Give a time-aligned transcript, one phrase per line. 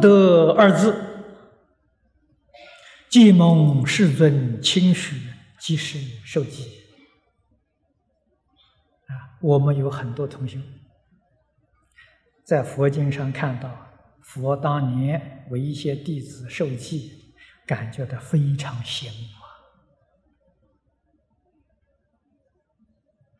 [0.00, 0.94] 当得二字，
[3.10, 5.14] 既蒙世尊亲许，
[5.58, 6.64] 即是受记。
[9.08, 10.58] 啊，我们有很多同学
[12.44, 13.88] 在佛经上看到
[14.22, 17.34] 佛当年为一些弟子受记，
[17.66, 19.28] 感觉到非常羡慕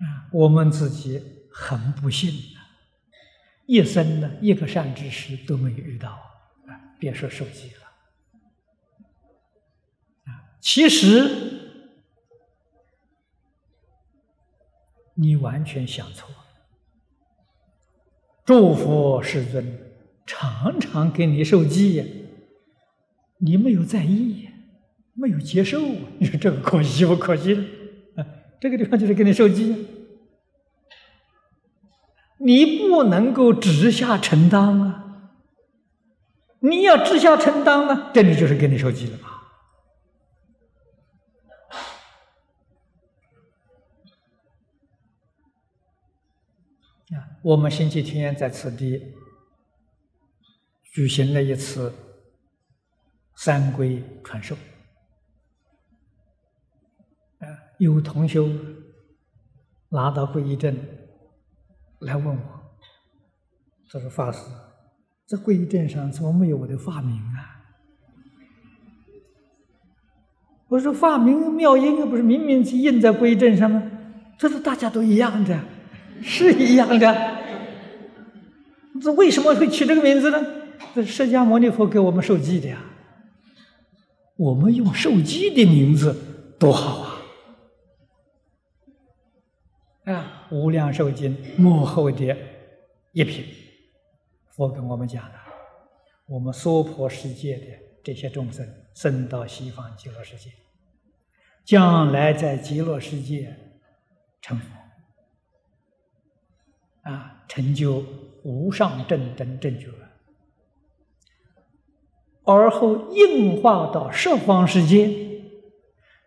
[0.05, 0.29] 啊！
[0.31, 2.31] 我们自己很不幸
[3.67, 6.21] 一生呢一个善知识都没有遇到，
[7.01, 7.87] 别说受记了
[10.27, 10.55] 啊！
[10.61, 11.57] 其实。
[15.15, 16.37] 你完全想错了。
[18.47, 19.79] 祝福世尊
[20.25, 22.27] 常常给你受记，
[23.37, 24.49] 你没有在意，
[25.13, 25.79] 没有接受，
[26.19, 27.55] 你说这个可惜不可惜？
[28.17, 28.25] 啊，
[28.59, 29.87] 这个地方就是给你受记，
[32.39, 35.10] 你不能够直下承担啊！
[36.61, 39.37] 你要知孝承担呢，这里就是给你受记了吧？
[47.43, 49.15] 我们星期天在此地
[50.93, 51.91] 举行了一次
[53.35, 54.55] 三规传授，
[57.39, 58.41] 啊，有同学
[59.89, 60.79] 拿到皈依证
[62.01, 62.77] 来问我，
[63.91, 64.41] 他说：“法师，
[65.31, 67.63] 这皈依证上怎么没有我的法名啊？”
[70.67, 73.81] 我说：“法名妙音不是明明是印在皈依证上吗？”
[74.37, 75.61] 这是：“大家都一样的。”
[76.23, 77.39] 是一样的，
[79.01, 80.39] 这为什么会取这个名字呢？
[80.95, 82.83] 这释迦牟尼佛给我们受记的呀。
[84.37, 86.15] 我们用受记的名字
[86.59, 86.99] 多好
[90.05, 90.13] 啊！
[90.13, 92.37] 啊，《无量寿经》幕后的
[93.13, 93.47] 一品，
[94.61, 95.39] 佛跟我们讲的，
[96.27, 97.65] 我们娑婆世界的
[98.05, 100.51] 这些众生，生到西方极乐世界，
[101.65, 103.57] 将来在极乐世界
[104.43, 104.67] 成佛。
[107.11, 108.05] 啊，成就
[108.45, 109.89] 无上正等正觉，
[112.45, 115.09] 而后应化到十方世界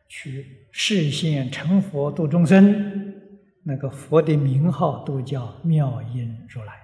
[0.07, 3.13] 去示现成佛度众生，
[3.61, 6.82] 那个佛的名号都叫妙音如来。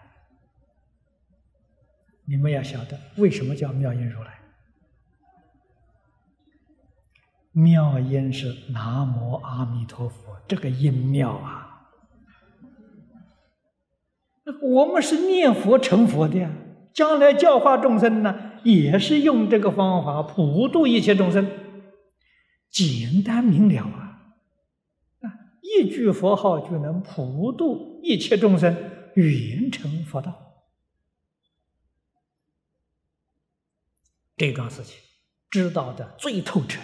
[2.30, 4.40] 你们要晓得，为什么叫妙音如来？
[7.52, 11.66] 妙音是南无阿弥陀佛，这个音妙啊。
[14.62, 16.52] 我们是念佛成佛的呀，
[16.94, 21.48] 将来教化众生呢，也是用这个方法普度一切众生，
[22.70, 24.22] 简单明了啊！
[25.22, 25.26] 啊，
[25.62, 28.76] 一句佛号就能普度一切众生，
[29.16, 30.46] 圆成佛道。
[34.40, 34.98] 这桩事情
[35.50, 36.80] 知道的最透彻，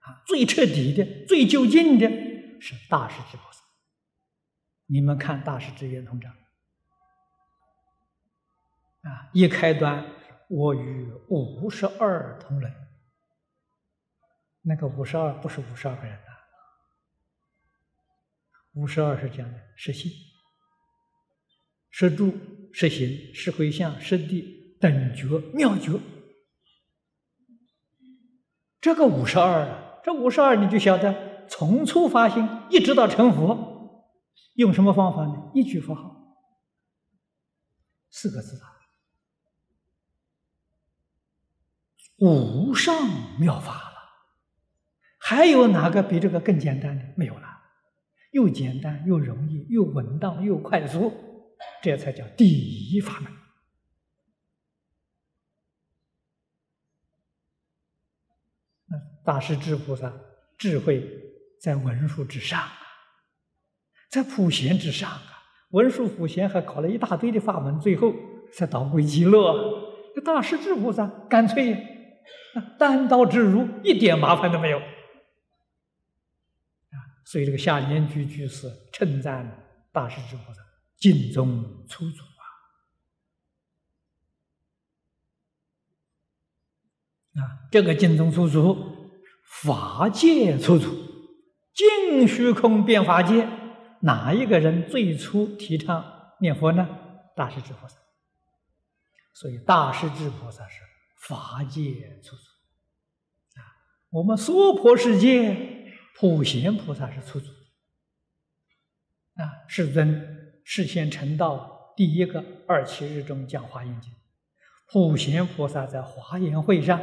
[0.00, 2.06] 啊，最彻底的、最究竟的
[2.60, 3.62] 是大势至菩萨。
[4.86, 6.30] 你们看大势至圆通章。
[9.00, 9.30] 啊！
[9.32, 10.06] 一开端，
[10.48, 12.72] 我与五十二同人。
[14.60, 16.32] 那个五十二不是五十二个人呐，
[18.74, 20.12] 五十二是讲的实心、
[21.90, 22.32] 实住、
[22.72, 25.98] 实行、是回向、实地等觉妙觉。
[28.82, 34.10] 这个五十二啊，这五十二你就晓得，从初发心一直到成佛，
[34.54, 35.50] 用什么方法呢？
[35.54, 36.36] 一句佛号，
[38.10, 38.68] 四个字啊。
[42.18, 42.94] 无上
[43.38, 43.96] 妙法了，
[45.18, 47.04] 还有哪个比这个更简单的？
[47.16, 47.48] 没有了，
[48.32, 51.12] 又简单又容易，又稳当又快速，
[51.82, 52.48] 这才叫第
[52.90, 53.32] 一法门。
[59.24, 60.12] 大师智菩萨
[60.58, 61.06] 智慧
[61.60, 62.72] 在文殊之上啊，
[64.10, 68.12] 在普贤之上啊，文殊普贤还搞了一大堆的法门，最后
[68.52, 70.12] 才导归极乐。
[70.14, 71.88] 这大师智菩萨干脆。
[72.78, 74.84] 单刀直入，一点麻烦都没有啊！
[77.24, 80.60] 所以这个下联句句是称赞大师之菩萨
[80.98, 82.44] 尽忠出祖啊！
[87.40, 87.40] 啊，
[87.70, 89.01] 这个尽忠出祖，
[89.60, 90.90] 法界出祖，
[91.74, 93.46] 净虚空变法界，
[94.00, 96.88] 哪一个人最初提倡念佛呢？
[97.36, 97.96] 大势至菩萨。
[99.34, 100.80] 所以大势至菩萨是。
[101.28, 102.42] 法界出祖
[103.60, 103.62] 啊，
[104.10, 105.86] 我们娑婆世界
[106.18, 107.46] 普贤菩萨是出祖
[109.36, 109.46] 啊。
[109.68, 114.12] 世尊事先成道，第一个二七日中讲华严经，
[114.88, 117.00] 普贤菩萨在华严会上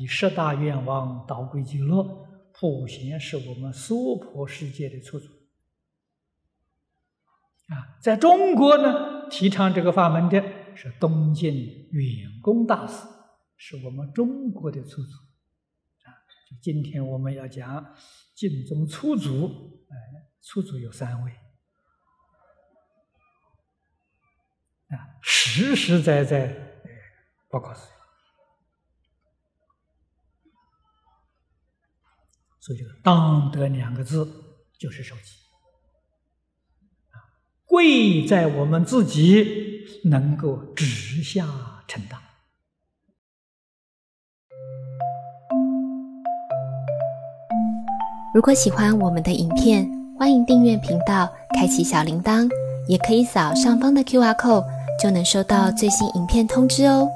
[0.00, 5.28] 以十大愿望导归极乐，普贤是我们娑婆世界的初祖。
[7.68, 10.42] 啊，在中国呢，提倡这个法门的
[10.74, 11.54] 是东晋
[11.90, 13.06] 远公大师，
[13.58, 15.12] 是我们中国的初祖。
[16.04, 16.16] 啊，
[16.62, 17.94] 今天我们要讲
[18.34, 19.94] 晋宗初祖，哎，
[20.40, 21.30] 初祖有三位。
[24.88, 26.56] 啊，实实在在，
[27.50, 27.99] 不可思议。
[32.60, 34.28] 所以这个“当得”两个字
[34.78, 35.32] 就是受记。
[37.64, 41.46] 贵在我们自己能够直下
[41.86, 42.20] 承担。
[48.34, 52.48] 如果喜欢我们的影片，欢迎订阅频道，开启小铃铛，
[52.88, 54.64] 也可以扫上方的 Q R code，
[55.00, 57.08] 就能收到最新影片通知哦。